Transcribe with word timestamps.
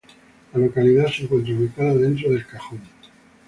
La 0.51 0.57
localidad 0.59 1.11
se 1.11 1.25
encuentra 1.25 1.53
ubicada 1.53 1.93
dentro 1.93 2.31
de 2.31 2.37
El 2.37 2.47
Cajón. 2.47 2.81